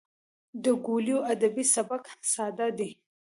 [0.63, 2.03] د کویلیو ادبي سبک
[2.33, 2.89] ساده دی.